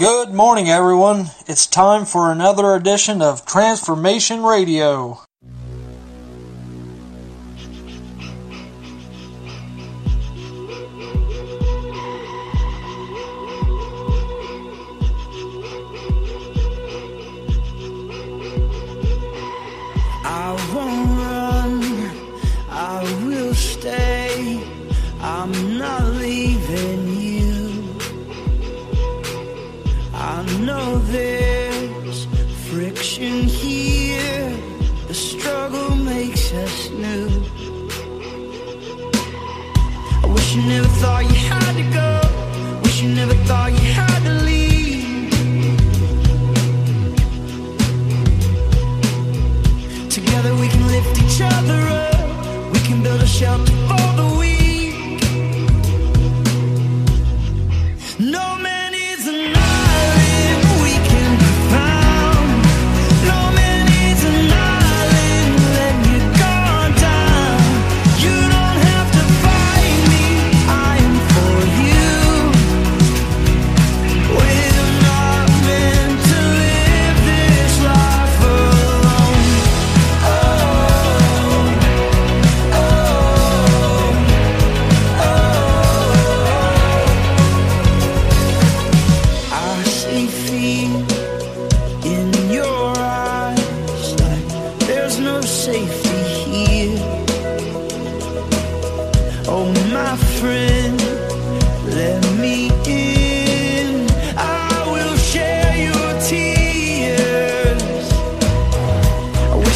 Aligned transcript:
Good 0.00 0.32
morning, 0.32 0.70
everyone. 0.70 1.26
It's 1.46 1.66
time 1.66 2.06
for 2.06 2.32
another 2.32 2.74
edition 2.74 3.20
of 3.20 3.44
Transformation 3.44 4.42
Radio. 4.42 5.20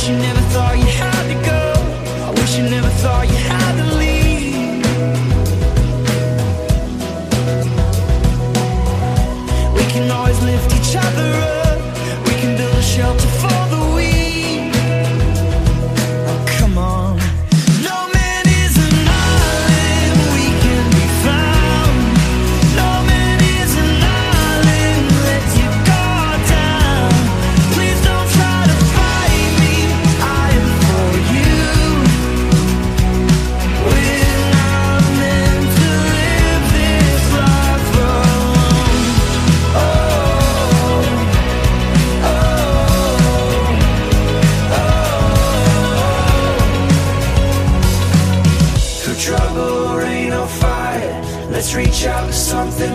You 0.06 0.16
never 0.18 0.33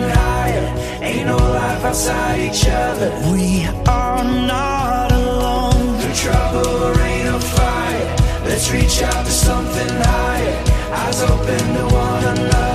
something 0.00 0.16
higher. 0.16 1.02
Ain't 1.02 1.26
no 1.26 1.36
life 1.36 1.84
outside 1.84 2.40
each 2.40 2.66
other. 2.68 3.10
We 3.32 3.66
are 3.86 4.24
not 4.24 5.12
alone. 5.12 5.98
Through 6.00 6.14
trouble, 6.14 6.92
rain 6.92 7.26
or 7.26 7.40
fire, 7.40 8.16
let's 8.44 8.70
reach 8.72 9.02
out 9.02 9.24
to 9.24 9.32
something 9.32 9.88
higher. 9.88 10.64
Eyes 10.92 11.22
open 11.22 11.74
to 11.74 11.94
one 11.94 12.24
another. 12.24 12.69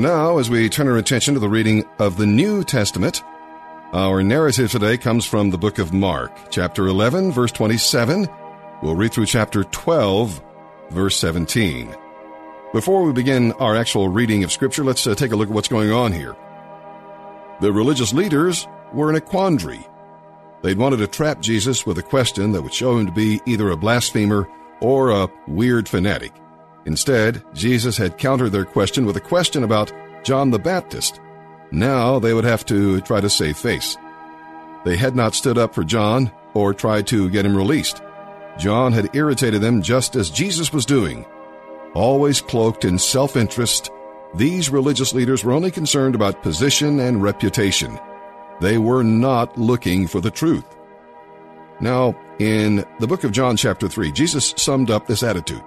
And 0.00 0.08
now, 0.08 0.38
as 0.38 0.48
we 0.48 0.70
turn 0.70 0.88
our 0.88 0.96
attention 0.96 1.34
to 1.34 1.40
the 1.40 1.48
reading 1.50 1.84
of 1.98 2.16
the 2.16 2.24
New 2.24 2.64
Testament, 2.64 3.22
our 3.92 4.22
narrative 4.22 4.70
today 4.70 4.96
comes 4.96 5.26
from 5.26 5.50
the 5.50 5.58
book 5.58 5.78
of 5.78 5.92
Mark, 5.92 6.32
chapter 6.48 6.86
11, 6.86 7.32
verse 7.32 7.52
27. 7.52 8.26
We'll 8.82 8.96
read 8.96 9.12
through 9.12 9.26
chapter 9.26 9.62
12, 9.62 10.42
verse 10.88 11.18
17. 11.18 11.94
Before 12.72 13.02
we 13.02 13.12
begin 13.12 13.52
our 13.52 13.76
actual 13.76 14.08
reading 14.08 14.42
of 14.42 14.50
Scripture, 14.50 14.84
let's 14.84 15.06
uh, 15.06 15.14
take 15.14 15.32
a 15.32 15.36
look 15.36 15.50
at 15.50 15.54
what's 15.54 15.68
going 15.68 15.92
on 15.92 16.12
here. 16.12 16.34
The 17.60 17.70
religious 17.70 18.14
leaders 18.14 18.66
were 18.94 19.10
in 19.10 19.16
a 19.16 19.20
quandary. 19.20 19.86
They'd 20.62 20.78
wanted 20.78 21.00
to 21.00 21.08
trap 21.08 21.42
Jesus 21.42 21.84
with 21.84 21.98
a 21.98 22.02
question 22.02 22.52
that 22.52 22.62
would 22.62 22.72
show 22.72 22.96
him 22.96 23.04
to 23.04 23.12
be 23.12 23.42
either 23.44 23.68
a 23.68 23.76
blasphemer 23.76 24.48
or 24.80 25.10
a 25.10 25.28
weird 25.46 25.90
fanatic. 25.90 26.32
Instead, 26.86 27.42
Jesus 27.54 27.96
had 27.96 28.18
countered 28.18 28.52
their 28.52 28.64
question 28.64 29.04
with 29.04 29.16
a 29.16 29.20
question 29.20 29.64
about 29.64 29.92
John 30.24 30.50
the 30.50 30.58
Baptist. 30.58 31.20
Now 31.70 32.18
they 32.18 32.34
would 32.34 32.44
have 32.44 32.64
to 32.66 33.00
try 33.02 33.20
to 33.20 33.30
save 33.30 33.56
face. 33.56 33.96
They 34.84 34.96
had 34.96 35.14
not 35.14 35.34
stood 35.34 35.58
up 35.58 35.74
for 35.74 35.84
John 35.84 36.32
or 36.54 36.74
tried 36.74 37.06
to 37.08 37.30
get 37.30 37.46
him 37.46 37.56
released. 37.56 38.02
John 38.58 38.92
had 38.92 39.14
irritated 39.14 39.60
them 39.60 39.82
just 39.82 40.16
as 40.16 40.30
Jesus 40.30 40.72
was 40.72 40.86
doing. 40.86 41.24
Always 41.94 42.40
cloaked 42.40 42.84
in 42.84 42.98
self 42.98 43.36
interest, 43.36 43.90
these 44.34 44.70
religious 44.70 45.12
leaders 45.12 45.44
were 45.44 45.52
only 45.52 45.70
concerned 45.70 46.14
about 46.14 46.42
position 46.42 47.00
and 47.00 47.22
reputation. 47.22 47.98
They 48.60 48.78
were 48.78 49.02
not 49.02 49.58
looking 49.58 50.06
for 50.06 50.20
the 50.20 50.30
truth. 50.30 50.64
Now, 51.80 52.14
in 52.38 52.84
the 53.00 53.06
book 53.06 53.24
of 53.24 53.32
John, 53.32 53.56
chapter 53.56 53.88
3, 53.88 54.12
Jesus 54.12 54.54
summed 54.56 54.90
up 54.90 55.06
this 55.06 55.22
attitude. 55.22 55.62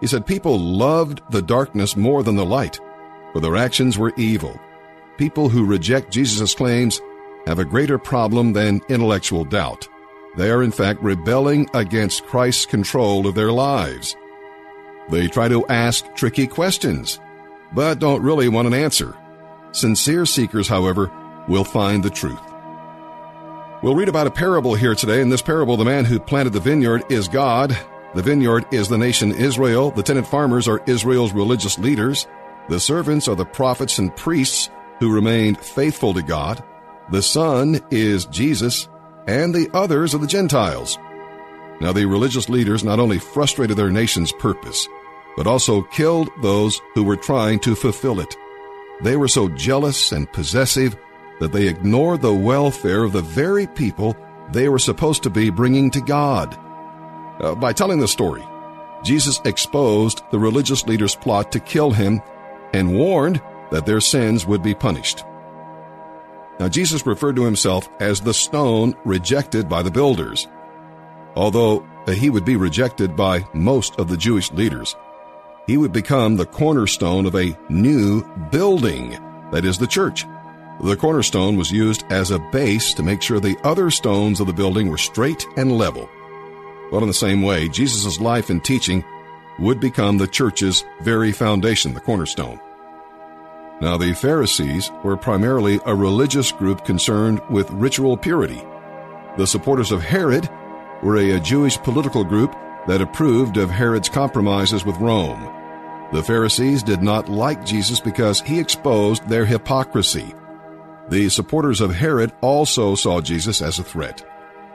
He 0.00 0.06
said, 0.06 0.26
People 0.26 0.58
loved 0.58 1.22
the 1.30 1.42
darkness 1.42 1.96
more 1.96 2.22
than 2.22 2.36
the 2.36 2.44
light, 2.44 2.78
for 3.32 3.40
their 3.40 3.56
actions 3.56 3.98
were 3.98 4.12
evil. 4.16 4.58
People 5.16 5.48
who 5.48 5.66
reject 5.66 6.12
Jesus' 6.12 6.54
claims 6.54 7.00
have 7.46 7.58
a 7.58 7.64
greater 7.64 7.98
problem 7.98 8.52
than 8.52 8.80
intellectual 8.88 9.44
doubt. 9.44 9.88
They 10.36 10.50
are, 10.50 10.62
in 10.62 10.70
fact, 10.70 11.02
rebelling 11.02 11.68
against 11.74 12.26
Christ's 12.26 12.66
control 12.66 13.26
of 13.26 13.34
their 13.34 13.50
lives. 13.50 14.14
They 15.10 15.26
try 15.26 15.48
to 15.48 15.66
ask 15.66 16.04
tricky 16.14 16.46
questions, 16.46 17.18
but 17.72 17.98
don't 17.98 18.22
really 18.22 18.48
want 18.48 18.68
an 18.68 18.74
answer. 18.74 19.16
Sincere 19.72 20.26
seekers, 20.26 20.68
however, 20.68 21.10
will 21.48 21.64
find 21.64 22.02
the 22.02 22.10
truth. 22.10 22.38
We'll 23.82 23.94
read 23.94 24.08
about 24.08 24.26
a 24.26 24.30
parable 24.30 24.74
here 24.74 24.94
today. 24.94 25.20
In 25.20 25.28
this 25.28 25.42
parable, 25.42 25.76
the 25.76 25.84
man 25.84 26.04
who 26.04 26.20
planted 26.20 26.52
the 26.52 26.60
vineyard 26.60 27.04
is 27.10 27.28
God. 27.28 27.76
The 28.14 28.22
vineyard 28.22 28.66
is 28.72 28.88
the 28.88 28.98
nation 28.98 29.32
Israel. 29.32 29.90
The 29.90 30.02
tenant 30.02 30.26
farmers 30.26 30.66
are 30.66 30.82
Israel's 30.86 31.32
religious 31.32 31.78
leaders. 31.78 32.26
The 32.68 32.80
servants 32.80 33.28
are 33.28 33.36
the 33.36 33.44
prophets 33.44 33.98
and 33.98 34.14
priests 34.16 34.70
who 34.98 35.14
remained 35.14 35.58
faithful 35.60 36.14
to 36.14 36.22
God. 36.22 36.62
The 37.10 37.22
Son 37.22 37.80
is 37.90 38.26
Jesus, 38.26 38.88
and 39.26 39.54
the 39.54 39.70
others 39.72 40.14
are 40.14 40.18
the 40.18 40.26
Gentiles. 40.26 40.98
Now, 41.80 41.92
the 41.92 42.06
religious 42.06 42.48
leaders 42.48 42.82
not 42.82 42.98
only 42.98 43.18
frustrated 43.18 43.76
their 43.76 43.90
nation's 43.90 44.32
purpose, 44.32 44.88
but 45.36 45.46
also 45.46 45.82
killed 45.82 46.28
those 46.42 46.80
who 46.94 47.04
were 47.04 47.16
trying 47.16 47.60
to 47.60 47.74
fulfill 47.74 48.20
it. 48.20 48.34
They 49.00 49.16
were 49.16 49.28
so 49.28 49.48
jealous 49.48 50.12
and 50.12 50.30
possessive 50.32 50.96
that 51.40 51.52
they 51.52 51.68
ignored 51.68 52.20
the 52.20 52.34
welfare 52.34 53.04
of 53.04 53.12
the 53.12 53.22
very 53.22 53.66
people 53.66 54.16
they 54.50 54.68
were 54.68 54.78
supposed 54.78 55.22
to 55.22 55.30
be 55.30 55.50
bringing 55.50 55.90
to 55.92 56.00
God. 56.00 56.58
Uh, 57.40 57.54
by 57.54 57.72
telling 57.72 58.00
the 58.00 58.08
story, 58.08 58.44
Jesus 59.04 59.40
exposed 59.44 60.22
the 60.30 60.38
religious 60.38 60.86
leaders' 60.86 61.14
plot 61.14 61.52
to 61.52 61.60
kill 61.60 61.90
him 61.90 62.20
and 62.72 62.96
warned 62.96 63.40
that 63.70 63.86
their 63.86 64.00
sins 64.00 64.46
would 64.46 64.62
be 64.62 64.74
punished. 64.74 65.24
Now, 66.58 66.68
Jesus 66.68 67.06
referred 67.06 67.36
to 67.36 67.44
himself 67.44 67.88
as 68.00 68.20
the 68.20 68.34
stone 68.34 68.96
rejected 69.04 69.68
by 69.68 69.82
the 69.82 69.90
builders. 69.90 70.48
Although 71.36 71.86
he 72.08 72.30
would 72.30 72.44
be 72.44 72.56
rejected 72.56 73.14
by 73.14 73.46
most 73.52 74.00
of 74.00 74.08
the 74.08 74.16
Jewish 74.16 74.50
leaders, 74.50 74.96
he 75.68 75.76
would 75.76 75.92
become 75.92 76.36
the 76.36 76.46
cornerstone 76.46 77.26
of 77.26 77.36
a 77.36 77.56
new 77.68 78.24
building, 78.50 79.10
that 79.52 79.64
is, 79.64 79.78
the 79.78 79.86
church. 79.86 80.24
The 80.80 80.96
cornerstone 80.96 81.56
was 81.56 81.70
used 81.70 82.04
as 82.10 82.30
a 82.30 82.38
base 82.38 82.94
to 82.94 83.02
make 83.02 83.22
sure 83.22 83.38
the 83.38 83.58
other 83.62 83.90
stones 83.90 84.40
of 84.40 84.46
the 84.46 84.52
building 84.52 84.88
were 84.88 84.98
straight 84.98 85.46
and 85.56 85.76
level. 85.76 86.08
Well, 86.90 87.02
in 87.02 87.08
the 87.08 87.14
same 87.14 87.42
way, 87.42 87.68
Jesus' 87.68 88.20
life 88.20 88.50
and 88.50 88.64
teaching 88.64 89.04
would 89.58 89.80
become 89.80 90.18
the 90.18 90.26
church's 90.26 90.84
very 91.00 91.32
foundation, 91.32 91.94
the 91.94 92.00
cornerstone. 92.00 92.60
Now, 93.80 93.96
the 93.96 94.14
Pharisees 94.14 94.90
were 95.04 95.16
primarily 95.16 95.78
a 95.86 95.94
religious 95.94 96.50
group 96.52 96.84
concerned 96.84 97.40
with 97.50 97.70
ritual 97.70 98.16
purity. 98.16 98.62
The 99.36 99.46
supporters 99.46 99.92
of 99.92 100.02
Herod 100.02 100.48
were 101.02 101.16
a 101.16 101.40
Jewish 101.40 101.78
political 101.78 102.24
group 102.24 102.56
that 102.86 103.02
approved 103.02 103.56
of 103.56 103.70
Herod's 103.70 104.08
compromises 104.08 104.84
with 104.84 104.96
Rome. 104.96 105.54
The 106.12 106.22
Pharisees 106.22 106.82
did 106.82 107.02
not 107.02 107.28
like 107.28 107.64
Jesus 107.64 108.00
because 108.00 108.40
he 108.40 108.58
exposed 108.58 109.28
their 109.28 109.44
hypocrisy 109.44 110.34
the 111.10 111.30
supporters 111.30 111.80
of 111.80 111.94
Herod 111.94 112.32
also 112.42 112.94
saw 112.94 113.20
Jesus 113.20 113.62
as 113.62 113.78
a 113.78 113.84
threat. 113.84 114.22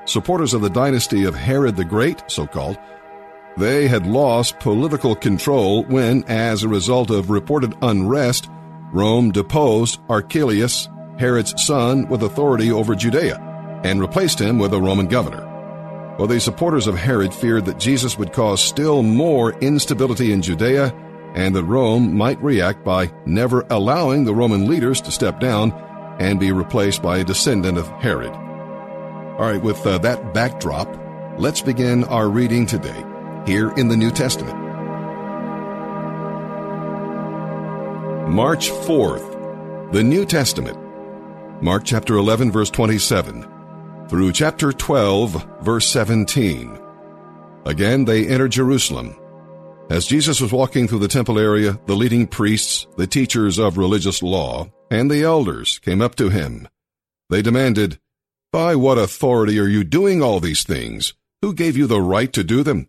Supporters 0.06 0.54
of 0.54 0.62
the 0.62 0.70
dynasty 0.70 1.24
of 1.24 1.36
Herod 1.36 1.76
the 1.76 1.86
Great, 1.86 2.24
so 2.28 2.46
called, 2.46 2.78
they 3.56 3.88
had 3.88 4.08
lost 4.08 4.60
political 4.60 5.16
control 5.16 5.84
when, 5.84 6.24
as 6.26 6.64
a 6.64 6.68
result 6.68 7.10
of 7.10 7.30
reported 7.30 7.76
unrest, 7.82 8.50
Rome 8.92 9.32
deposed 9.32 10.00
Archelaus, 10.10 10.90
Herod's 11.18 11.54
son, 11.64 12.08
with 12.10 12.24
authority 12.24 12.72
over 12.72 12.96
Judea, 12.96 13.38
and 13.84 14.02
replaced 14.02 14.40
him 14.40 14.60
with 14.60 14.74
a 14.74 14.82
Roman 14.82 15.08
governor. 15.08 15.50
Well, 16.18 16.28
the 16.28 16.40
supporters 16.40 16.88
of 16.88 16.96
Herod 16.96 17.34
feared 17.34 17.66
that 17.66 17.80
Jesus 17.80 18.18
would 18.18 18.34
cause 18.34 18.64
still 18.64 19.04
more 19.04 19.54
instability 19.60 20.32
in 20.32 20.42
Judea 20.42 20.94
and 21.34 21.56
that 21.56 21.64
Rome 21.64 22.16
might 22.16 22.42
react 22.44 22.84
by 22.84 23.12
never 23.26 23.66
allowing 23.70 24.24
the 24.24 24.36
Roman 24.36 24.68
leaders 24.68 25.02
to 25.02 25.12
step 25.12 25.40
down 25.40 25.72
and 26.20 26.40
be 26.40 26.52
replaced 26.52 27.02
by 27.02 27.18
a 27.18 27.24
descendant 27.24 27.78
of 27.78 27.88
Herod. 27.88 28.43
All 29.34 29.48
right, 29.48 29.62
with 29.62 29.84
uh, 29.88 29.98
that 29.98 30.32
backdrop, 30.36 30.88
let's 31.40 31.60
begin 31.60 32.04
our 32.04 32.30
reading 32.30 32.68
today 32.68 33.04
here 33.48 33.72
in 33.72 33.88
the 33.88 33.98
New 33.98 34.12
Testament. 34.12 34.56
March 38.30 38.70
4th, 38.70 39.92
the 39.92 40.04
New 40.04 40.24
Testament. 40.26 40.78
Mark 41.64 41.84
chapter 41.84 42.16
11, 42.16 42.52
verse 42.52 42.70
27, 42.70 43.48
through 44.08 44.32
chapter 44.34 44.72
12, 44.72 45.62
verse 45.62 45.88
17. 45.88 46.78
Again, 47.66 48.06
they 48.06 48.28
entered 48.28 48.52
Jerusalem. 48.52 49.16
As 49.90 50.06
Jesus 50.06 50.42
was 50.42 50.54
walking 50.54 50.88
through 50.88 51.00
the 51.00 51.08
temple 51.08 51.40
area, 51.40 51.80
the 51.88 51.96
leading 51.96 52.28
priests, 52.28 52.86
the 52.98 53.08
teachers 53.08 53.58
of 53.58 53.80
religious 53.80 54.22
law, 54.22 54.70
and 54.92 55.10
the 55.10 55.24
elders 55.24 55.80
came 55.80 56.04
up 56.04 56.14
to 56.16 56.30
him. 56.30 56.68
They 57.32 57.42
demanded, 57.42 57.98
By 58.54 58.76
what 58.76 59.00
authority 59.00 59.60
are 59.60 59.68
you 59.68 59.84
doing 59.84 60.22
all 60.22 60.40
these 60.40 60.64
things? 60.64 61.16
Who 61.42 61.56
gave 61.56 61.76
you 61.76 61.88
the 61.88 62.00
right 62.00 62.32
to 62.34 62.44
do 62.44 62.62
them? 62.62 62.88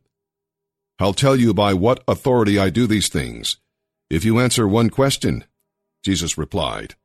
I'll 0.99 1.15
tell 1.15 1.37
you 1.37 1.55
by 1.55 1.73
what 1.73 2.05
authority 2.07 2.59
I 2.59 2.69
do 2.69 2.87
these 2.87 3.09
things. 3.09 3.57
If 4.11 4.27
you 4.27 4.39
answer 4.39 4.69
one 4.69 4.91
question, 4.91 5.45
Jesus 6.03 6.37
replied, 6.37 6.97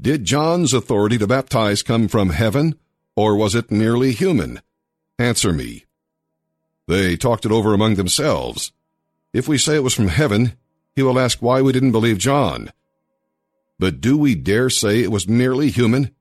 Did 0.00 0.24
John's 0.24 0.74
authority 0.74 1.18
to 1.18 1.28
baptize 1.28 1.84
come 1.84 2.08
from 2.08 2.30
heaven, 2.30 2.74
or 3.14 3.36
was 3.36 3.54
it 3.54 3.70
merely 3.70 4.10
human? 4.10 4.60
Answer 5.16 5.52
me. 5.52 5.84
They 6.88 7.16
talked 7.16 7.46
it 7.46 7.52
over 7.52 7.74
among 7.74 7.94
themselves. 7.94 8.72
If 9.32 9.46
we 9.46 9.56
say 9.56 9.76
it 9.76 9.84
was 9.84 9.94
from 9.94 10.08
heaven, 10.08 10.54
he 10.96 11.04
will 11.04 11.20
ask 11.20 11.40
why 11.40 11.62
we 11.62 11.72
didn't 11.72 11.92
believe 11.92 12.18
John. 12.18 12.72
But 13.78 14.00
do 14.00 14.18
we 14.18 14.34
dare 14.34 14.68
say 14.68 15.00
it 15.00 15.12
was 15.12 15.28
merely 15.28 15.70
human? 15.70 16.12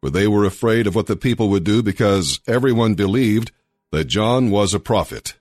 For 0.00 0.10
they 0.10 0.28
were 0.28 0.44
afraid 0.44 0.86
of 0.86 0.94
what 0.94 1.06
the 1.06 1.16
people 1.16 1.48
would 1.48 1.64
do 1.64 1.82
because 1.82 2.40
everyone 2.46 2.94
believed 2.94 3.50
that 3.90 4.04
John 4.04 4.50
was 4.50 4.74
a 4.74 4.80
prophet. 4.80 5.34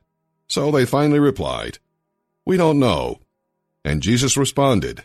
So 0.47 0.71
they 0.71 0.85
finally 0.85 1.19
replied, 1.19 1.79
We 2.45 2.57
don't 2.57 2.79
know. 2.79 3.19
And 3.85 4.01
Jesus 4.01 4.37
responded, 4.37 5.03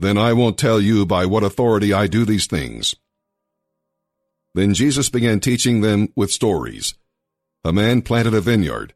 Then 0.00 0.18
I 0.18 0.32
won't 0.32 0.58
tell 0.58 0.80
you 0.80 1.06
by 1.06 1.26
what 1.26 1.44
authority 1.44 1.92
I 1.92 2.06
do 2.06 2.24
these 2.24 2.46
things. 2.46 2.94
Then 4.54 4.74
Jesus 4.74 5.08
began 5.08 5.40
teaching 5.40 5.80
them 5.80 6.08
with 6.16 6.32
stories. 6.32 6.94
A 7.64 7.72
man 7.72 8.02
planted 8.02 8.34
a 8.34 8.40
vineyard. 8.40 8.94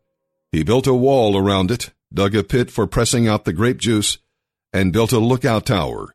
He 0.50 0.62
built 0.64 0.87
a 0.87 0.94
wall 0.94 1.37
around 1.37 1.71
it, 1.71 1.90
dug 2.12 2.35
a 2.35 2.42
pit 2.42 2.71
for 2.71 2.87
pressing 2.87 3.28
out 3.28 3.44
the 3.44 3.52
grape 3.52 3.78
juice, 3.78 4.18
and 4.73 4.92
built 4.92 5.12
a 5.12 5.18
lookout 5.18 5.66
tower. 5.66 6.14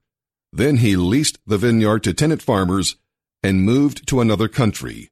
Then 0.51 0.77
he 0.77 0.95
leased 0.95 1.39
the 1.45 1.57
vineyard 1.57 2.03
to 2.03 2.13
tenant 2.13 2.41
farmers 2.41 2.95
and 3.43 3.63
moved 3.63 4.07
to 4.07 4.21
another 4.21 4.47
country. 4.47 5.09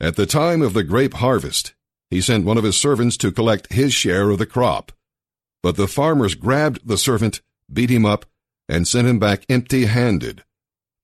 At 0.00 0.16
the 0.16 0.26
time 0.26 0.62
of 0.62 0.74
the 0.74 0.84
grape 0.84 1.14
harvest, 1.14 1.74
he 2.10 2.20
sent 2.20 2.44
one 2.44 2.58
of 2.58 2.64
his 2.64 2.76
servants 2.76 3.16
to 3.18 3.32
collect 3.32 3.72
his 3.72 3.94
share 3.94 4.30
of 4.30 4.38
the 4.38 4.46
crop. 4.46 4.92
But 5.62 5.76
the 5.76 5.88
farmers 5.88 6.34
grabbed 6.34 6.86
the 6.86 6.98
servant, 6.98 7.40
beat 7.72 7.90
him 7.90 8.04
up, 8.04 8.26
and 8.68 8.86
sent 8.86 9.08
him 9.08 9.18
back 9.18 9.44
empty 9.48 9.86
handed. 9.86 10.44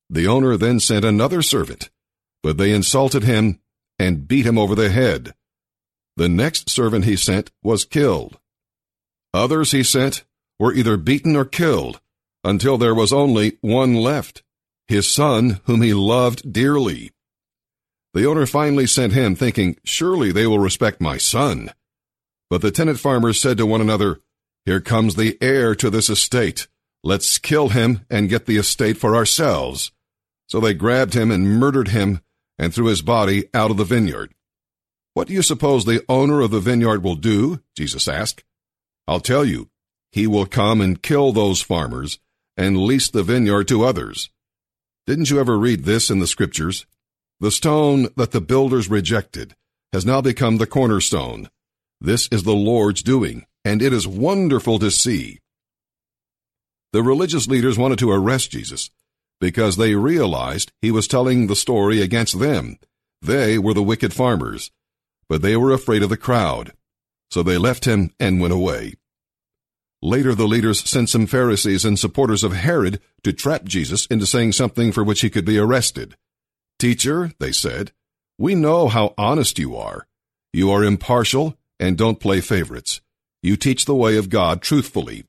The 0.08 0.26
owner 0.26 0.56
then 0.56 0.80
sent 0.80 1.04
another 1.04 1.40
servant, 1.40 1.90
but 2.42 2.58
they 2.58 2.72
insulted 2.72 3.22
him 3.22 3.60
and 3.98 4.26
beat 4.26 4.46
him 4.46 4.58
over 4.58 4.74
the 4.74 4.90
head. 4.90 5.34
The 6.16 6.28
next 6.28 6.68
servant 6.68 7.04
he 7.04 7.16
sent 7.16 7.50
was 7.62 7.84
killed. 7.84 8.38
Others 9.32 9.70
he 9.70 9.82
sent 9.82 10.24
were 10.58 10.74
either 10.74 10.96
beaten 10.96 11.36
or 11.36 11.44
killed 11.44 12.00
until 12.42 12.76
there 12.76 12.94
was 12.94 13.12
only 13.12 13.58
one 13.60 13.94
left, 13.94 14.42
his 14.90 15.12
son, 15.12 15.60
whom 15.64 15.82
he 15.82 15.94
loved 15.94 16.52
dearly. 16.52 17.10
The 18.12 18.26
owner 18.26 18.46
finally 18.46 18.86
sent 18.86 19.12
him, 19.12 19.34
thinking, 19.34 19.76
Surely 19.84 20.32
they 20.32 20.46
will 20.46 20.58
respect 20.58 21.00
my 21.00 21.16
son. 21.16 21.72
But 22.48 22.60
the 22.60 22.72
tenant 22.72 22.98
farmers 22.98 23.40
said 23.40 23.56
to 23.58 23.66
one 23.66 23.80
another, 23.80 24.20
Here 24.64 24.80
comes 24.80 25.14
the 25.14 25.38
heir 25.40 25.74
to 25.76 25.90
this 25.90 26.10
estate. 26.10 26.66
Let's 27.02 27.38
kill 27.38 27.68
him 27.68 28.04
and 28.10 28.28
get 28.28 28.46
the 28.46 28.56
estate 28.56 28.98
for 28.98 29.14
ourselves. 29.14 29.92
So 30.48 30.58
they 30.58 30.74
grabbed 30.74 31.14
him 31.14 31.30
and 31.30 31.58
murdered 31.58 31.88
him 31.88 32.20
and 32.58 32.74
threw 32.74 32.86
his 32.86 33.02
body 33.02 33.48
out 33.54 33.70
of 33.70 33.76
the 33.76 33.84
vineyard. 33.84 34.34
What 35.14 35.28
do 35.28 35.34
you 35.34 35.42
suppose 35.42 35.84
the 35.84 36.04
owner 36.08 36.40
of 36.40 36.50
the 36.50 36.60
vineyard 36.60 37.02
will 37.02 37.14
do? 37.14 37.62
Jesus 37.76 38.08
asked. 38.08 38.44
I'll 39.06 39.20
tell 39.20 39.44
you. 39.44 39.70
He 40.12 40.26
will 40.26 40.46
come 40.46 40.80
and 40.80 41.00
kill 41.00 41.32
those 41.32 41.62
farmers 41.62 42.18
and 42.56 42.82
lease 42.82 43.10
the 43.10 43.22
vineyard 43.22 43.68
to 43.68 43.84
others. 43.84 44.28
Didn't 45.06 45.30
you 45.30 45.40
ever 45.40 45.58
read 45.58 45.84
this 45.84 46.10
in 46.10 46.18
the 46.18 46.26
scriptures? 46.26 46.86
The 47.40 47.50
stone 47.50 48.08
that 48.16 48.32
the 48.32 48.40
builders 48.40 48.90
rejected 48.90 49.54
has 49.92 50.04
now 50.06 50.20
become 50.20 50.58
the 50.58 50.66
cornerstone. 50.66 51.48
This 52.00 52.28
is 52.30 52.42
the 52.42 52.54
Lord's 52.54 53.02
doing, 53.02 53.46
and 53.64 53.82
it 53.82 53.92
is 53.92 54.06
wonderful 54.06 54.78
to 54.78 54.90
see. 54.90 55.40
The 56.92 57.02
religious 57.02 57.46
leaders 57.46 57.78
wanted 57.78 57.98
to 58.00 58.10
arrest 58.10 58.50
Jesus 58.50 58.90
because 59.40 59.76
they 59.76 59.94
realized 59.94 60.72
he 60.82 60.90
was 60.90 61.08
telling 61.08 61.46
the 61.46 61.56
story 61.56 62.02
against 62.02 62.38
them. 62.38 62.78
They 63.22 63.58
were 63.58 63.74
the 63.74 63.82
wicked 63.82 64.12
farmers, 64.12 64.70
but 65.28 65.42
they 65.42 65.56
were 65.56 65.72
afraid 65.72 66.02
of 66.02 66.10
the 66.10 66.16
crowd. 66.16 66.72
So 67.30 67.42
they 67.42 67.58
left 67.58 67.84
him 67.84 68.10
and 68.20 68.40
went 68.40 68.52
away. 68.52 68.94
Later, 70.02 70.34
the 70.34 70.48
leaders 70.48 70.88
sent 70.88 71.10
some 71.10 71.26
Pharisees 71.26 71.84
and 71.84 71.98
supporters 71.98 72.42
of 72.42 72.52
Herod 72.52 73.00
to 73.22 73.32
trap 73.32 73.64
Jesus 73.64 74.06
into 74.06 74.26
saying 74.26 74.52
something 74.52 74.92
for 74.92 75.04
which 75.04 75.20
he 75.20 75.30
could 75.30 75.44
be 75.44 75.58
arrested. 75.58 76.16
Teacher, 76.78 77.32
they 77.38 77.52
said, 77.52 77.92
we 78.40 78.54
know 78.54 78.88
how 78.88 79.12
honest 79.18 79.58
you 79.58 79.76
are. 79.76 80.06
You 80.54 80.70
are 80.70 80.82
impartial 80.82 81.58
and 81.78 81.98
don't 81.98 82.18
play 82.18 82.40
favorites. 82.40 83.02
You 83.42 83.54
teach 83.54 83.84
the 83.84 83.94
way 83.94 84.16
of 84.16 84.30
God 84.30 84.62
truthfully. 84.62 85.24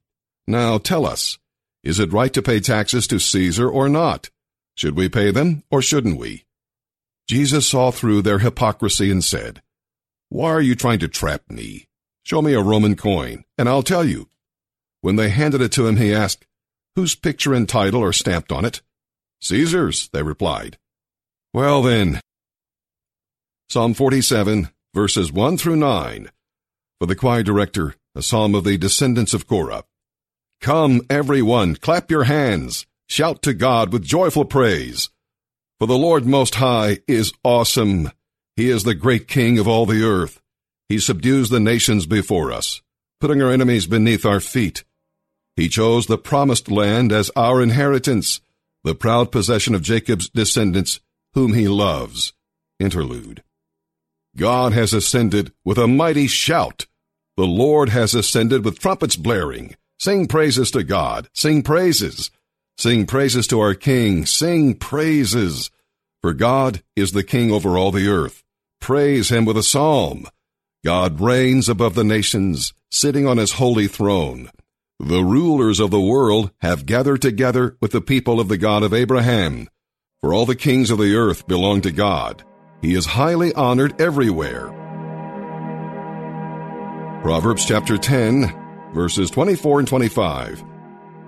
Now 0.48 0.78
tell 0.78 1.06
us, 1.06 1.38
is 1.84 2.00
it 2.00 2.14
right 2.14 2.32
to 2.32 2.42
pay 2.42 2.62
taxes 2.62 3.08
to 3.08 3.20
Caesar 3.20 3.70
or 3.70 3.90
not? 3.90 4.30
Should 4.76 4.96
we 4.96 5.10
pay 5.10 5.30
them 5.30 5.64
or 5.70 5.82
shouldn't 5.82 6.20
we? 6.20 6.46
Jesus 7.28 7.68
saw 7.68 7.92
through 7.92 8.22
their 8.22 8.40
hypocrisy 8.40 9.12
and 9.12 9.22
said, 9.22 9.62
Why 10.30 10.50
are 10.52 10.62
you 10.62 10.74
trying 10.74 11.00
to 11.00 11.10
trap 11.10 11.42
me? 11.50 11.90
Show 12.24 12.42
me 12.42 12.54
a 12.54 12.62
Roman 12.62 12.96
coin, 12.96 13.44
and 13.58 13.68
I'll 13.68 13.84
tell 13.84 14.06
you. 14.06 14.30
When 15.02 15.16
they 15.16 15.30
handed 15.30 15.62
it 15.62 15.72
to 15.74 15.88
him, 15.88 15.98
he 15.98 16.14
asked, 16.14 16.46
Whose 16.96 17.16
picture 17.16 17.54
and 17.54 17.68
title 17.68 18.04
are 18.04 18.14
stamped 18.14 18.52
on 18.52 18.66
it? 18.66 18.82
Caesar's, 19.42 20.10
they 20.14 20.24
replied. 20.24 20.78
Well 21.54 21.82
then. 21.82 22.22
Psalm 23.70 23.94
47, 23.94 24.70
verses 24.94 25.32
1 25.32 25.58
through 25.58 25.78
9. 25.78 26.30
For 27.00 27.06
the 27.08 27.16
choir 27.16 27.42
director, 27.42 27.96
a 28.16 28.22
psalm 28.22 28.54
of 28.54 28.64
the 28.64 28.78
descendants 28.78 29.34
of 29.34 29.48
Korah. 29.48 29.86
Come, 30.60 31.02
everyone, 31.10 31.76
clap 31.76 32.12
your 32.12 32.26
hands, 32.26 32.86
shout 33.08 33.42
to 33.44 33.54
God 33.54 33.92
with 33.92 34.04
joyful 34.04 34.46
praise. 34.46 35.10
For 35.80 35.88
the 35.88 35.98
Lord 35.98 36.28
Most 36.28 36.56
High 36.56 37.00
is 37.08 37.34
awesome. 37.44 38.12
He 38.56 38.70
is 38.70 38.84
the 38.84 38.94
great 38.94 39.28
King 39.28 39.58
of 39.58 39.68
all 39.68 39.88
the 39.88 40.04
earth. 40.04 40.40
He 40.88 41.00
subdues 41.00 41.50
the 41.50 41.60
nations 41.60 42.06
before 42.06 42.52
us, 42.52 42.82
putting 43.20 43.42
our 43.42 43.50
enemies 43.50 43.88
beneath 43.88 44.26
our 44.26 44.40
feet. 44.40 44.84
He 45.56 45.70
chose 45.70 46.08
the 46.08 46.18
promised 46.18 46.72
land 46.72 47.12
as 47.12 47.32
our 47.36 47.62
inheritance, 47.62 48.42
the 48.84 48.96
proud 48.96 49.32
possession 49.32 49.76
of 49.76 49.82
Jacob's 49.82 50.30
descendants, 50.30 51.00
whom 51.34 51.54
he 51.54 51.68
loves. 51.68 52.34
Interlude. 52.80 53.44
God 54.36 54.74
has 54.74 54.94
ascended 54.94 55.52
with 55.66 55.78
a 55.78 55.88
mighty 55.88 56.28
shout. 56.28 56.86
The 57.38 57.46
Lord 57.46 57.90
has 57.90 58.16
ascended 58.16 58.64
with 58.64 58.80
trumpets 58.80 59.16
blaring. 59.16 59.76
Sing 60.00 60.28
praises 60.28 60.72
to 60.72 60.84
God. 60.84 61.30
Sing 61.34 61.62
praises. 61.62 62.32
Sing 62.78 63.06
praises 63.06 63.46
to 63.48 63.60
our 63.60 63.74
King. 63.74 64.26
Sing 64.26 64.74
praises. 64.74 65.70
For 66.22 66.34
God 66.34 66.82
is 66.96 67.12
the 67.12 67.24
King 67.24 67.52
over 67.52 67.78
all 67.78 67.92
the 67.92 68.08
earth. 68.08 68.44
Praise 68.80 69.30
him 69.30 69.46
with 69.46 69.58
a 69.58 69.64
psalm. 69.64 70.28
God 70.84 71.22
reigns 71.22 71.70
above 71.70 71.94
the 71.94 72.04
nations, 72.04 72.74
sitting 72.90 73.28
on 73.28 73.38
his 73.38 73.54
holy 73.54 73.88
throne. 73.88 74.50
The 75.02 75.24
rulers 75.24 75.80
of 75.80 75.92
the 75.92 76.00
world 76.00 76.52
have 76.60 76.86
gathered 76.86 77.22
together 77.22 77.76
with 77.82 77.92
the 77.92 78.02
people 78.02 78.40
of 78.40 78.48
the 78.48 78.58
God 78.58 78.84
of 78.84 78.94
Abraham. 78.94 79.68
For 80.22 80.34
all 80.34 80.46
the 80.46 80.56
kings 80.56 80.92
of 80.92 81.00
the 81.00 81.16
earth 81.16 81.48
belong 81.48 81.82
to 81.82 81.92
God. 81.92 82.44
He 82.82 82.94
is 82.94 83.06
highly 83.06 83.54
honored 83.54 84.00
everywhere. 84.00 84.68
Proverbs 87.24 87.66
chapter 87.66 87.98
10, 87.98 88.92
verses 88.94 89.30
24 89.32 89.80
and 89.80 89.88
25. 89.88 90.64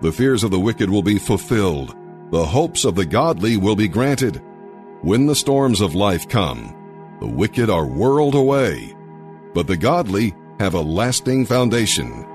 The 0.01 0.11
fears 0.11 0.43
of 0.43 0.51
the 0.51 0.59
wicked 0.59 0.89
will 0.89 1.03
be 1.03 1.17
fulfilled. 1.17 1.95
The 2.31 2.45
hopes 2.45 2.85
of 2.85 2.95
the 2.95 3.05
godly 3.05 3.57
will 3.57 3.75
be 3.75 3.87
granted. 3.87 4.41
When 5.01 5.25
the 5.25 5.35
storms 5.35 5.81
of 5.81 5.95
life 5.95 6.29
come, 6.29 7.17
the 7.19 7.27
wicked 7.27 7.69
are 7.69 7.85
whirled 7.85 8.35
away 8.35 8.95
but 9.53 9.67
the 9.67 9.77
godly 9.77 10.33
have 10.59 10.73
a 10.73 10.81
lasting 10.81 11.45
foundation. 11.45 12.25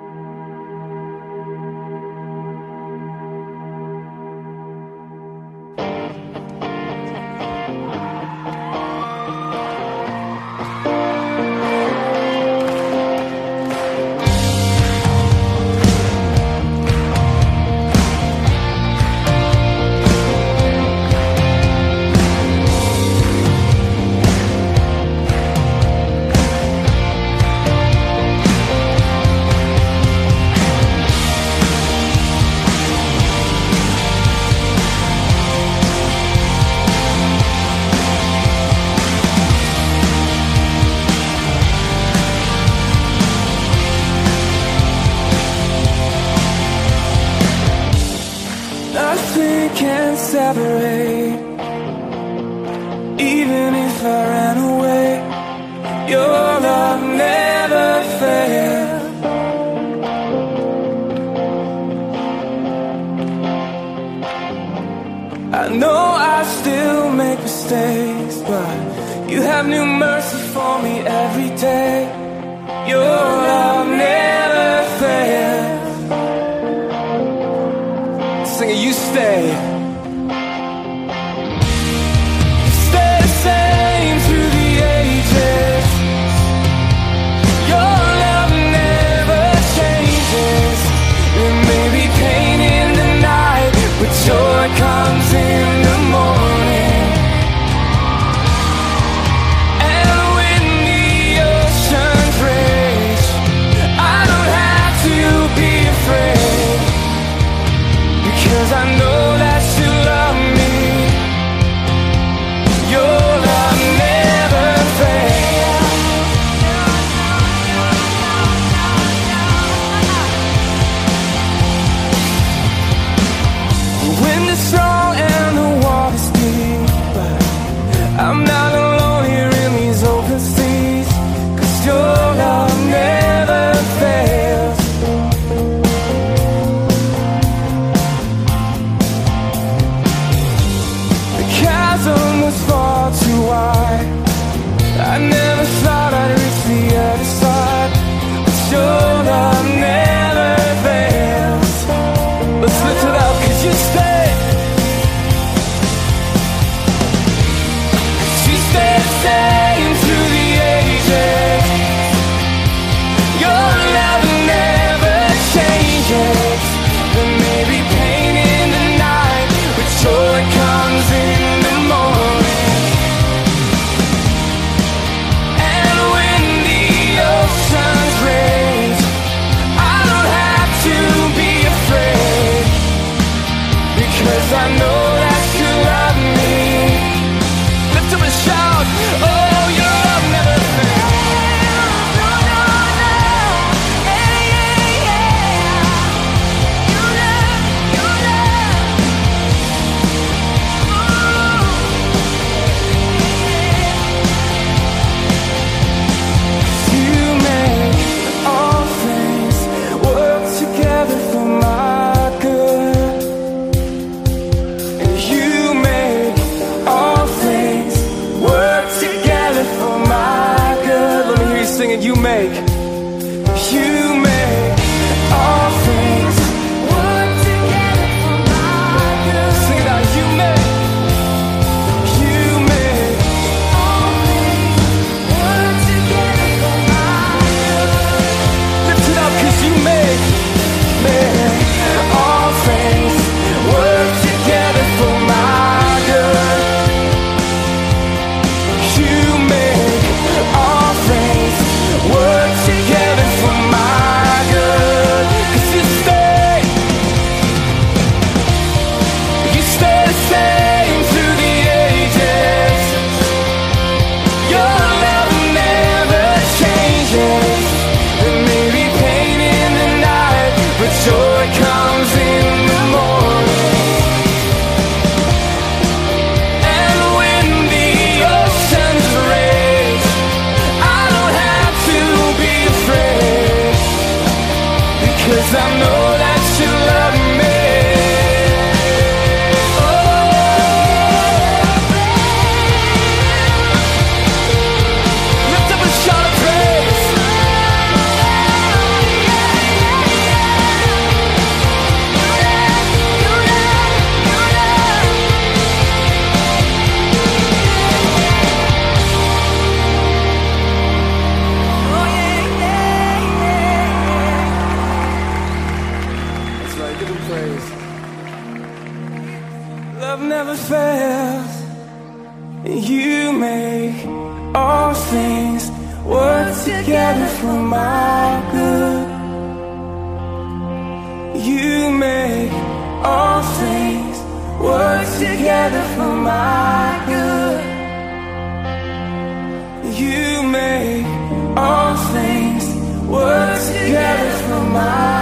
no. 344.48 345.17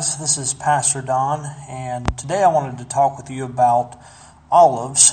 guys. 0.00 0.16
This 0.16 0.38
is 0.38 0.54
Pastor 0.54 1.02
Don, 1.02 1.44
and 1.68 2.16
today 2.16 2.42
I 2.42 2.48
wanted 2.48 2.78
to 2.78 2.86
talk 2.86 3.18
with 3.18 3.28
you 3.28 3.44
about 3.44 4.00
olives. 4.50 5.12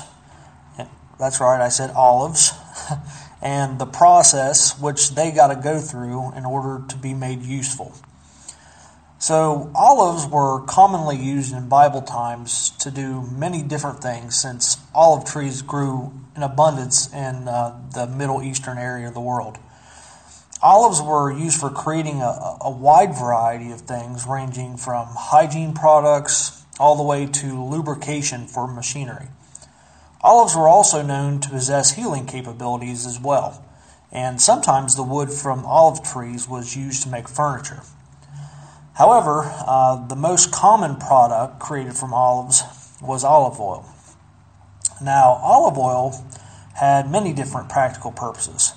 That's 1.19 1.41
right, 1.41 1.59
I 1.59 1.67
said 1.67 1.91
olives, 1.91 2.53
and 3.41 3.79
the 3.79 3.85
process 3.85 4.79
which 4.79 5.09
they 5.09 5.31
got 5.31 5.47
to 5.47 5.57
go 5.61 5.81
through 5.81 6.31
in 6.37 6.45
order 6.45 6.85
to 6.87 6.95
be 6.95 7.13
made 7.13 7.41
useful. 7.41 7.97
So, 9.19 9.73
olives 9.75 10.25
were 10.25 10.61
commonly 10.61 11.17
used 11.17 11.53
in 11.53 11.67
Bible 11.67 12.01
times 12.01 12.69
to 12.79 12.89
do 12.89 13.23
many 13.23 13.63
different 13.63 14.01
things 14.01 14.37
since 14.37 14.77
olive 14.95 15.25
trees 15.25 15.63
grew 15.63 16.13
in 16.33 16.43
abundance 16.43 17.11
in 17.11 17.49
uh, 17.49 17.77
the 17.93 18.07
Middle 18.07 18.41
Eastern 18.41 18.77
area 18.77 19.09
of 19.09 19.13
the 19.13 19.19
world. 19.19 19.57
Olives 20.61 21.01
were 21.01 21.31
used 21.31 21.59
for 21.59 21.69
creating 21.69 22.21
a, 22.21 22.57
a 22.61 22.71
wide 22.71 23.13
variety 23.13 23.71
of 23.71 23.81
things, 23.81 24.25
ranging 24.25 24.75
from 24.75 25.07
hygiene 25.11 25.73
products 25.73 26.63
all 26.79 26.95
the 26.95 27.03
way 27.03 27.27
to 27.27 27.63
lubrication 27.63 28.47
for 28.47 28.67
machinery. 28.67 29.27
Olives 30.21 30.55
were 30.55 30.67
also 30.67 31.03
known 31.03 31.39
to 31.41 31.49
possess 31.49 31.93
healing 31.93 32.25
capabilities 32.25 33.05
as 33.05 33.19
well, 33.19 33.63
and 34.11 34.41
sometimes 34.41 34.95
the 34.95 35.03
wood 35.03 35.31
from 35.31 35.63
olive 35.65 36.03
trees 36.03 36.49
was 36.49 36.75
used 36.75 37.03
to 37.03 37.09
make 37.09 37.29
furniture. 37.29 37.83
However, 38.95 39.43
uh, 39.45 40.07
the 40.07 40.15
most 40.15 40.51
common 40.51 40.95
product 40.95 41.59
created 41.59 41.93
from 41.93 42.15
olives 42.15 42.63
was 42.99 43.23
olive 43.23 43.59
oil. 43.59 43.85
Now, 44.99 45.39
olive 45.43 45.77
oil 45.77 46.25
had 46.73 47.11
many 47.11 47.31
different 47.31 47.69
practical 47.69 48.11
purposes. 48.11 48.73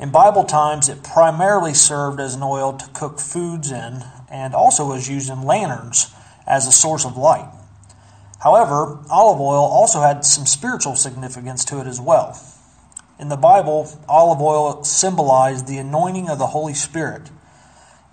In 0.00 0.10
Bible 0.10 0.44
times, 0.44 0.88
it 0.88 1.04
primarily 1.04 1.74
served 1.74 2.20
as 2.20 2.34
an 2.34 2.42
oil 2.42 2.72
to 2.72 2.88
cook 2.94 3.20
foods 3.20 3.70
in 3.70 4.02
and 4.30 4.54
also 4.54 4.88
was 4.88 5.10
used 5.10 5.28
in 5.28 5.42
lanterns 5.42 6.10
as 6.46 6.66
a 6.66 6.72
source 6.72 7.04
of 7.04 7.18
light. 7.18 7.52
However, 8.38 8.98
olive 9.10 9.40
oil 9.40 9.62
also 9.62 10.00
had 10.00 10.24
some 10.24 10.46
spiritual 10.46 10.96
significance 10.96 11.66
to 11.66 11.80
it 11.80 11.86
as 11.86 12.00
well. 12.00 12.40
In 13.18 13.28
the 13.28 13.36
Bible, 13.36 13.90
olive 14.08 14.40
oil 14.40 14.82
symbolized 14.84 15.66
the 15.66 15.76
anointing 15.76 16.30
of 16.30 16.38
the 16.38 16.46
Holy 16.46 16.74
Spirit 16.74 17.28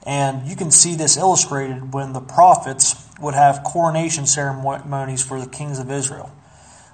and 0.08 0.48
you 0.48 0.56
can 0.56 0.72
see 0.72 0.96
this 0.96 1.18
illustrated 1.18 1.94
when 1.94 2.14
the 2.14 2.22
prophets 2.22 2.96
would 3.20 3.34
have 3.34 3.62
coronation 3.64 4.26
ceremonies 4.26 5.22
for 5.22 5.40
the 5.40 5.48
kings 5.48 5.80
of 5.80 5.92
Israel. 5.92 6.32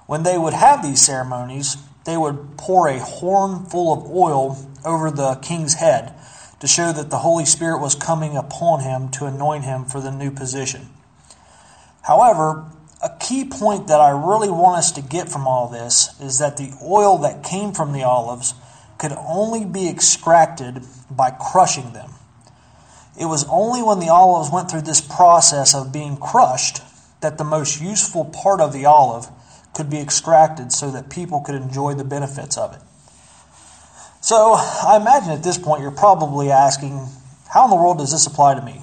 When 0.06 0.22
they 0.22 0.36
would 0.36 0.52
have 0.52 0.82
these 0.82 1.00
ceremonies, 1.00 1.76
they 2.04 2.16
would 2.16 2.56
pour 2.56 2.88
a 2.88 2.98
horn 2.98 3.64
full 3.66 3.92
of 3.92 4.10
oil 4.10 4.58
over 4.84 5.10
the 5.10 5.36
king's 5.36 5.74
head 5.74 6.14
to 6.60 6.66
show 6.66 6.92
that 6.92 7.10
the 7.10 7.18
Holy 7.18 7.44
Spirit 7.44 7.80
was 7.80 7.94
coming 7.94 8.36
upon 8.36 8.80
him 8.80 9.08
to 9.10 9.26
anoint 9.26 9.64
him 9.64 9.84
for 9.84 10.00
the 10.00 10.12
new 10.12 10.30
position. 10.30 10.88
However, 12.02 12.66
a 13.02 13.10
key 13.18 13.44
point 13.44 13.88
that 13.88 14.00
I 14.00 14.10
really 14.10 14.50
want 14.50 14.78
us 14.78 14.92
to 14.92 15.02
get 15.02 15.28
from 15.28 15.46
all 15.46 15.68
this 15.68 16.18
is 16.20 16.38
that 16.38 16.56
the 16.56 16.72
oil 16.82 17.18
that 17.18 17.42
came 17.42 17.72
from 17.72 17.92
the 17.92 18.02
olives 18.02 18.54
could 18.98 19.12
only 19.12 19.64
be 19.64 19.88
extracted 19.88 20.82
by 21.10 21.30
crushing 21.30 21.92
them. 21.92 22.10
It 23.18 23.26
was 23.26 23.46
only 23.48 23.82
when 23.82 24.00
the 24.00 24.08
olives 24.08 24.50
went 24.50 24.70
through 24.70 24.82
this 24.82 25.00
process 25.00 25.74
of 25.74 25.92
being 25.92 26.16
crushed 26.16 26.80
that 27.20 27.38
the 27.38 27.44
most 27.44 27.80
useful 27.80 28.24
part 28.24 28.60
of 28.60 28.72
the 28.72 28.86
olive 28.86 29.28
could 29.74 29.90
be 29.90 30.00
extracted 30.00 30.72
so 30.72 30.90
that 30.90 31.10
people 31.10 31.40
could 31.40 31.54
enjoy 31.54 31.94
the 31.94 32.04
benefits 32.04 32.56
of 32.56 32.74
it. 32.74 32.80
So, 34.20 34.54
I 34.54 34.96
imagine 35.00 35.32
at 35.32 35.42
this 35.42 35.58
point 35.58 35.82
you're 35.82 35.90
probably 35.90 36.50
asking, 36.50 37.06
how 37.52 37.64
in 37.64 37.70
the 37.70 37.76
world 37.76 37.98
does 37.98 38.10
this 38.10 38.26
apply 38.26 38.54
to 38.54 38.62
me? 38.62 38.80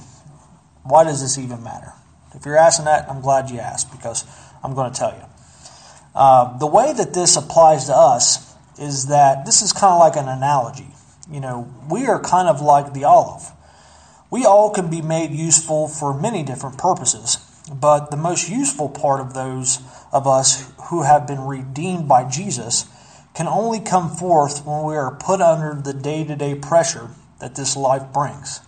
Why 0.84 1.04
does 1.04 1.22
this 1.22 1.38
even 1.38 1.64
matter? 1.64 1.94
If 2.36 2.46
you're 2.46 2.58
asking 2.58 2.86
that, 2.86 3.10
I'm 3.10 3.22
glad 3.22 3.50
you 3.50 3.60
asked 3.60 3.92
because 3.92 4.26
I'm 4.64 4.76
going 4.76 4.92
to 4.92 4.98
tell 4.98 5.14
you. 5.14 5.24
Uh, 6.14 6.58
the 6.58 6.68
way 6.68 6.94
that 6.94 7.14
this 7.14 7.36
applies 7.38 7.86
to 7.86 7.96
us 7.96 8.56
is 8.80 9.08
that 9.08 9.46
this 9.46 9.62
is 9.62 9.74
kind 9.74 9.94
of 9.94 10.00
like 10.00 10.16
an 10.16 10.28
analogy. 10.28 10.88
You 11.32 11.40
know, 11.40 11.74
we 11.90 12.08
are 12.08 12.20
kind 12.20 12.48
of 12.48 12.62
like 12.62 12.94
the 12.94 13.06
olive. 13.06 13.50
We 14.30 14.46
all 14.46 14.72
can 14.72 14.90
be 14.90 15.02
made 15.02 15.32
useful 15.32 15.88
for 15.88 16.14
many 16.14 16.44
different 16.44 16.78
purposes, 16.78 17.38
but 17.72 18.12
the 18.12 18.18
most 18.18 18.50
useful 18.50 18.90
part 18.90 19.22
of 19.22 19.34
those 19.34 19.80
of 20.12 20.28
us 20.28 20.72
who 20.90 21.04
have 21.04 21.26
been 21.26 21.42
redeemed 21.42 22.08
by 22.08 22.28
Jesus 22.28 22.86
can 23.34 23.48
only 23.48 23.80
come 23.80 24.10
forth 24.10 24.66
when 24.66 24.84
we 24.84 24.96
are 24.96 25.16
put 25.16 25.42
under 25.42 25.80
the 25.82 25.94
day 25.94 26.24
to 26.26 26.36
day 26.36 26.56
pressure 26.56 27.10
that 27.40 27.56
this 27.56 27.78
life 27.78 28.12
brings. 28.14 28.60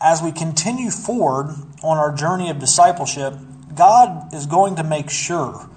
As 0.00 0.22
we 0.22 0.32
continue 0.32 0.90
forward 0.90 1.54
on 1.82 1.96
our 1.96 2.12
journey 2.12 2.50
of 2.50 2.58
discipleship, 2.58 3.34
God 3.74 4.34
is 4.34 4.46
going 4.46 4.76
to 4.76 4.84
make 4.84 5.10
sure 5.10 5.68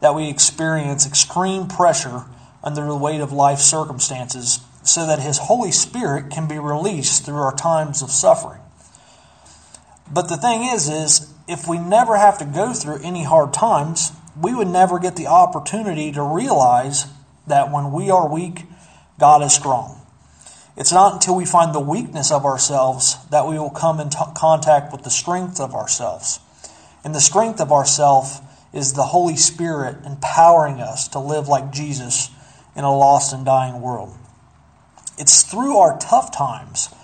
that 0.00 0.14
we 0.14 0.28
experience 0.28 1.06
extreme 1.06 1.66
pressure 1.66 2.24
under 2.62 2.84
the 2.84 2.96
weight 2.96 3.20
of 3.20 3.32
life 3.32 3.58
circumstances 3.58 4.60
so 4.82 5.06
that 5.06 5.18
His 5.18 5.38
Holy 5.38 5.72
Spirit 5.72 6.30
can 6.30 6.46
be 6.48 6.58
released 6.58 7.24
through 7.24 7.36
our 7.36 7.54
times 7.54 8.02
of 8.02 8.10
suffering. 8.10 8.60
But 10.10 10.28
the 10.28 10.36
thing 10.36 10.64
is, 10.64 10.88
is 10.88 11.32
if 11.48 11.66
we 11.66 11.78
never 11.78 12.16
have 12.16 12.38
to 12.38 12.44
go 12.44 12.72
through 12.72 13.00
any 13.02 13.24
hard 13.24 13.54
times, 13.54 14.12
we 14.40 14.54
would 14.54 14.68
never 14.68 14.98
get 14.98 15.16
the 15.16 15.26
opportunity 15.26 16.12
to 16.12 16.22
realize 16.22 17.06
that 17.46 17.72
when 17.72 17.90
we 17.90 18.10
are 18.10 18.28
weak, 18.28 18.66
God 19.18 19.42
is 19.42 19.54
strong. 19.54 20.00
It's 20.76 20.92
not 20.92 21.14
until 21.14 21.34
we 21.34 21.44
find 21.44 21.74
the 21.74 21.80
weakness 21.80 22.30
of 22.30 22.44
ourselves 22.44 23.16
that 23.30 23.48
we 23.48 23.58
will 23.58 23.70
come 23.70 23.98
in 23.98 24.10
t- 24.10 24.18
contact 24.36 24.92
with 24.92 25.02
the 25.02 25.10
strength 25.10 25.58
of 25.58 25.74
ourselves. 25.74 26.38
And 27.02 27.14
the 27.14 27.20
strength 27.20 27.60
of 27.60 27.72
ourself 27.72 28.40
is 28.72 28.92
the 28.92 29.04
Holy 29.04 29.34
Spirit 29.34 30.04
empowering 30.04 30.80
us 30.80 31.08
to 31.08 31.18
live 31.18 31.48
like 31.48 31.72
Jesus 31.72 32.30
in 32.76 32.84
a 32.84 32.96
lost 32.96 33.32
and 33.32 33.44
dying 33.44 33.80
world. 33.80 34.14
It's 35.18 35.42
through 35.42 35.78
our 35.78 35.98
tough 35.98 36.30
times 36.30 36.94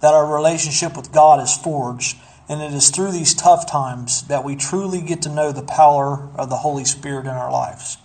that 0.00 0.14
our 0.14 0.32
relationship 0.32 0.96
with 0.96 1.12
God 1.12 1.42
is 1.42 1.56
forged, 1.56 2.16
and 2.48 2.60
it 2.60 2.72
is 2.72 2.90
through 2.90 3.12
these 3.12 3.34
tough 3.34 3.70
times 3.70 4.22
that 4.28 4.44
we 4.44 4.56
truly 4.56 5.00
get 5.00 5.22
to 5.22 5.34
know 5.34 5.52
the 5.52 5.62
power 5.62 6.28
of 6.36 6.50
the 6.50 6.56
Holy 6.56 6.84
Spirit 6.84 7.22
in 7.22 7.30
our 7.30 7.50
lives. 7.50 7.96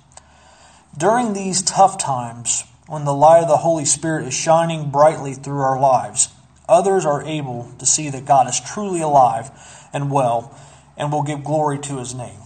During 0.98 1.34
these 1.34 1.62
tough 1.62 1.98
times, 1.98 2.64
when 2.88 3.06
the 3.06 3.14
light 3.14 3.44
of 3.44 3.50
the 3.50 3.58
Holy 3.58 3.86
Spirit 3.86 4.26
is 4.28 4.34
shining 4.34 4.90
brightly 4.90 5.34
through 5.34 5.62
our 5.62 5.80
lives, 5.80 6.30
others 6.68 7.06
are 7.06 7.24
able 7.24 7.72
to 7.80 7.86
see 7.86 8.10
that 8.10 8.26
God 8.26 8.48
is 8.48 8.60
truly 8.60 9.02
alive 9.02 9.52
and 9.94 10.12
well 10.12 10.58
and 10.98 11.12
will 11.12 11.24
give 11.24 11.44
glory 11.44 11.80
to 11.80 11.98
his 11.98 12.14
name. 12.16 12.40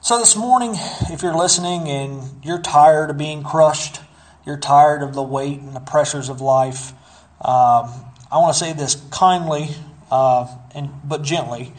So, 0.00 0.18
this 0.18 0.36
morning, 0.36 0.74
if 1.10 1.22
you're 1.22 1.36
listening 1.36 1.88
and 1.88 2.44
you're 2.44 2.60
tired 2.60 3.10
of 3.10 3.18
being 3.18 3.42
crushed, 3.42 4.00
you're 4.46 4.56
tired 4.56 5.02
of 5.02 5.14
the 5.14 5.22
weight 5.22 5.58
and 5.58 5.74
the 5.74 5.80
pressures 5.80 6.28
of 6.28 6.40
life, 6.40 6.92
um, 7.40 7.90
I 8.30 8.38
want 8.38 8.54
to 8.54 8.58
say 8.58 8.72
this 8.72 8.94
kindly 9.10 9.70
uh, 10.10 10.46
and 10.74 10.90
but 11.04 11.22
gently 11.22 11.72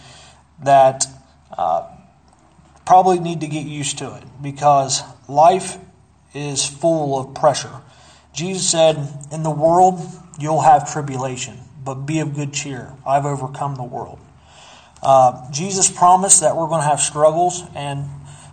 that 0.63 1.05
uh, 1.57 1.87
probably 2.85 3.19
need 3.19 3.41
to 3.41 3.47
get 3.47 3.65
used 3.65 3.97
to 3.99 4.15
it 4.15 4.23
because 4.41 5.01
life 5.27 5.77
is 6.33 6.65
full 6.65 7.19
of 7.19 7.35
pressure. 7.35 7.81
Jesus 8.33 8.69
said, 8.69 8.97
"In 9.31 9.43
the 9.43 9.51
world 9.51 9.99
you'll 10.39 10.61
have 10.61 10.91
tribulation, 10.91 11.57
but 11.83 12.05
be 12.05 12.19
of 12.19 12.35
good 12.35 12.53
cheer. 12.53 12.93
I've 13.05 13.25
overcome 13.25 13.75
the 13.75 13.83
world." 13.83 14.19
Uh, 15.01 15.49
Jesus 15.51 15.89
promised 15.89 16.41
that 16.41 16.55
we're 16.55 16.67
going 16.67 16.81
to 16.81 16.87
have 16.87 16.99
struggles, 16.99 17.63
and 17.75 18.05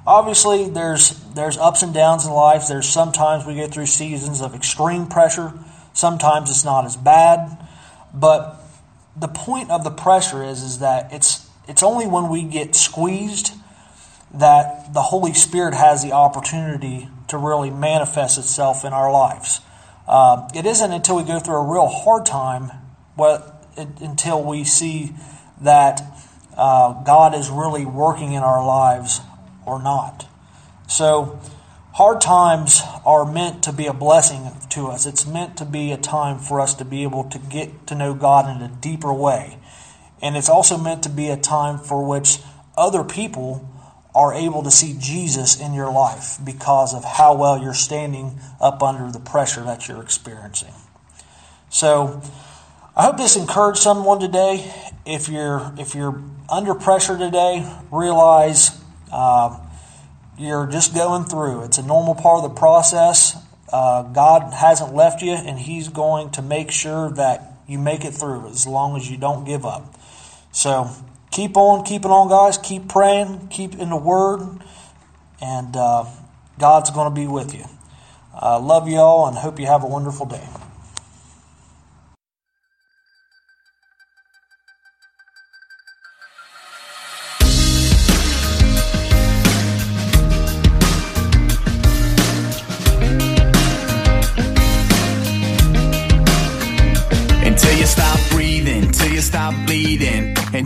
obviously 0.06 0.68
there's 0.68 1.10
there's 1.34 1.56
ups 1.56 1.82
and 1.82 1.94
downs 1.94 2.26
in 2.26 2.32
life. 2.32 2.68
There's 2.68 2.88
sometimes 2.88 3.46
we 3.46 3.54
get 3.54 3.72
through 3.72 3.86
seasons 3.86 4.40
of 4.40 4.54
extreme 4.54 5.06
pressure. 5.06 5.52
Sometimes 5.92 6.50
it's 6.50 6.64
not 6.64 6.84
as 6.84 6.96
bad, 6.96 7.56
but 8.12 8.63
the 9.16 9.28
point 9.28 9.70
of 9.70 9.84
the 9.84 9.90
pressure 9.90 10.42
is 10.42 10.62
is 10.62 10.78
that 10.80 11.12
it's 11.12 11.48
it's 11.68 11.82
only 11.82 12.06
when 12.06 12.28
we 12.28 12.42
get 12.42 12.74
squeezed 12.74 13.52
that 14.34 14.92
the 14.92 15.02
Holy 15.02 15.32
Spirit 15.32 15.74
has 15.74 16.02
the 16.02 16.12
opportunity 16.12 17.08
to 17.28 17.38
really 17.38 17.70
manifest 17.70 18.38
itself 18.38 18.84
in 18.84 18.92
our 18.92 19.10
lives. 19.10 19.60
Uh, 20.06 20.48
it 20.54 20.66
isn't 20.66 20.92
until 20.92 21.16
we 21.16 21.22
go 21.24 21.38
through 21.38 21.56
a 21.56 21.72
real 21.72 21.86
hard 21.86 22.26
time, 22.26 22.70
what, 23.14 23.64
until 23.76 24.42
we 24.42 24.64
see 24.64 25.12
that 25.62 26.02
uh, 26.56 26.92
God 27.04 27.34
is 27.34 27.48
really 27.48 27.86
working 27.86 28.32
in 28.32 28.42
our 28.42 28.64
lives 28.66 29.20
or 29.64 29.82
not. 29.82 30.26
So, 30.88 31.40
hard 31.94 32.20
times 32.20 32.82
are 33.06 33.24
meant 33.24 33.62
to 33.62 33.72
be 33.72 33.86
a 33.86 33.92
blessing 33.92 34.50
to 34.68 34.88
us. 34.88 35.06
It's 35.06 35.24
meant 35.26 35.56
to 35.58 35.64
be 35.64 35.92
a 35.92 35.96
time 35.96 36.38
for 36.40 36.60
us 36.60 36.74
to 36.74 36.84
be 36.84 37.04
able 37.04 37.24
to 37.30 37.38
get 37.38 37.86
to 37.86 37.94
know 37.94 38.14
God 38.14 38.54
in 38.54 38.62
a 38.62 38.68
deeper 38.68 39.12
way. 39.12 39.58
And 40.20 40.36
it's 40.36 40.48
also 40.48 40.76
meant 40.76 41.04
to 41.04 41.08
be 41.08 41.28
a 41.28 41.36
time 41.36 41.78
for 41.78 42.04
which 42.04 42.40
other 42.76 43.04
people 43.04 43.70
are 44.12 44.34
able 44.34 44.64
to 44.64 44.72
see 44.72 44.96
Jesus 44.98 45.60
in 45.60 45.72
your 45.72 45.92
life 45.92 46.38
because 46.44 46.94
of 46.94 47.04
how 47.04 47.34
well 47.34 47.62
you're 47.62 47.74
standing 47.74 48.40
up 48.60 48.82
under 48.82 49.12
the 49.12 49.20
pressure 49.20 49.62
that 49.62 49.86
you're 49.86 50.02
experiencing. 50.02 50.74
So, 51.70 52.22
I 52.96 53.02
hope 53.06 53.16
this 53.16 53.36
encouraged 53.36 53.80
someone 53.80 54.20
today. 54.20 54.72
If 55.04 55.28
you're 55.28 55.72
if 55.78 55.96
you're 55.96 56.22
under 56.48 56.74
pressure 56.74 57.18
today, 57.18 57.68
realize 57.90 58.80
uh, 59.12 59.58
you're 60.38 60.66
just 60.66 60.94
going 60.94 61.24
through. 61.24 61.64
It's 61.64 61.78
a 61.78 61.82
normal 61.82 62.14
part 62.14 62.44
of 62.44 62.50
the 62.50 62.58
process. 62.58 63.36
Uh, 63.72 64.02
God 64.02 64.52
hasn't 64.52 64.94
left 64.94 65.22
you, 65.22 65.32
and 65.32 65.58
He's 65.58 65.88
going 65.88 66.30
to 66.32 66.42
make 66.42 66.70
sure 66.70 67.10
that 67.12 67.52
you 67.66 67.78
make 67.78 68.04
it 68.04 68.12
through 68.12 68.48
as 68.48 68.66
long 68.66 68.96
as 68.96 69.10
you 69.10 69.16
don't 69.16 69.44
give 69.44 69.64
up. 69.64 69.98
So 70.52 70.90
keep 71.30 71.56
on 71.56 71.84
keeping 71.84 72.10
on, 72.10 72.28
guys. 72.28 72.58
Keep 72.58 72.88
praying. 72.88 73.48
Keep 73.48 73.74
in 73.74 73.90
the 73.90 73.96
Word, 73.96 74.60
and 75.40 75.76
uh, 75.76 76.04
God's 76.58 76.90
going 76.90 77.08
to 77.08 77.14
be 77.14 77.26
with 77.26 77.54
you. 77.54 77.64
I 78.34 78.56
love 78.56 78.88
you 78.88 78.98
all, 78.98 79.26
and 79.26 79.36
hope 79.38 79.58
you 79.58 79.66
have 79.66 79.82
a 79.82 79.88
wonderful 79.88 80.26
day. 80.26 80.46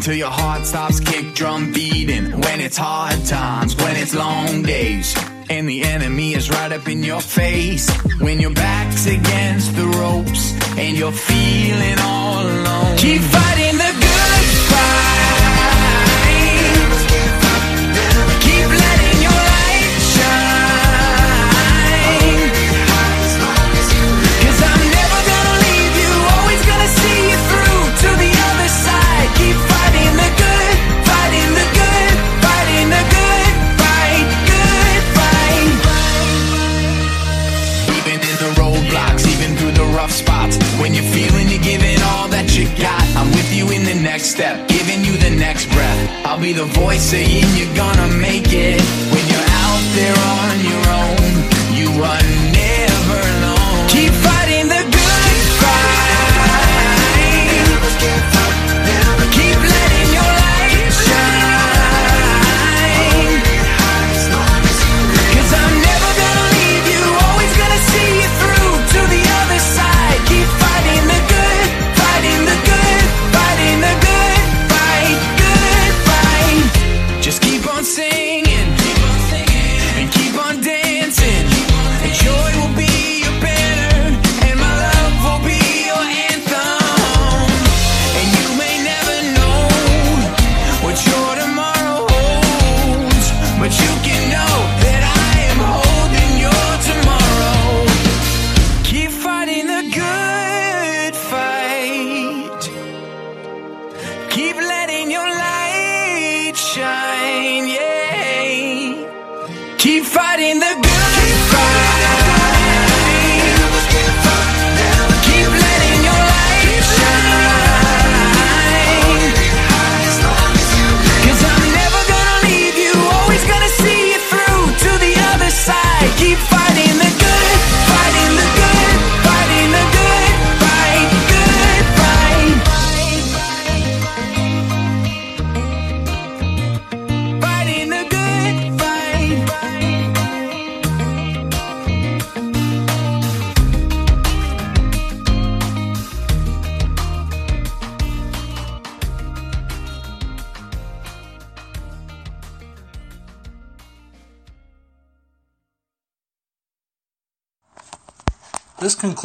till 0.08 0.16
your 0.16 0.30
heart 0.30 0.64
stops 0.64 1.00
kick 1.00 1.34
drum 1.34 1.70
beating. 1.70 2.30
When 2.40 2.60
it's 2.60 2.78
hard 2.78 3.26
times, 3.26 3.76
when 3.76 3.94
it's 3.94 4.14
long 4.14 4.62
days, 4.62 5.14
and 5.50 5.68
the 5.68 5.82
enemy 5.82 6.32
is 6.32 6.48
right 6.48 6.72
up 6.72 6.88
in 6.88 7.02
your 7.02 7.20
face. 7.20 7.86
When 8.18 8.40
your 8.40 8.54
back's 8.54 9.04
against 9.06 9.76
the 9.76 9.86
ropes 10.00 10.54
and 10.78 10.96
you're 10.96 11.12
feeling 11.12 11.98
all 12.00 12.42
alone, 12.42 12.96
keep 12.96 13.20
fighting. 13.20 13.67
next 44.28 44.36
step, 44.36 44.68
giving 44.68 45.04
you 45.04 45.16
the 45.16 45.30
next 45.30 45.66
breath. 45.66 46.26
I'll 46.26 46.40
be 46.40 46.52
the 46.52 46.64
voice 46.64 47.02
saying 47.02 47.44
you're 47.56 47.74
gonna 47.74 48.08
make 48.18 48.52
it. 48.52 48.80
When 49.12 49.24
you're 49.26 49.48
out 49.64 49.84
there 49.94 50.18
on 50.40 50.60
your 50.64 50.84
own, 51.00 51.74
you 51.74 52.02
run. 52.02 52.47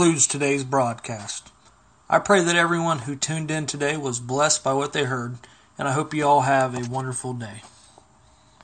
concludes 0.03 0.27
today's 0.27 0.65
broadcast. 0.65 1.49
I 2.09 2.19
pray 2.19 2.43
that 2.43 2.57
everyone 2.57 2.99
who 2.99 3.15
tuned 3.15 3.49
in 3.49 3.65
today 3.65 3.95
was 3.95 4.19
blessed 4.19 4.61
by 4.61 4.73
what 4.73 4.91
they 4.91 5.05
heard, 5.05 5.37
and 5.77 5.87
I 5.87 5.93
hope 5.93 6.13
you 6.13 6.27
all 6.27 6.41
have 6.41 6.75
a 6.75 6.89
wonderful 6.89 7.31
day. 7.31 7.61